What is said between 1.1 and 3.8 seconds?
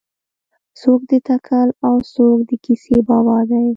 تکل او څوک د کیسې بابا دی.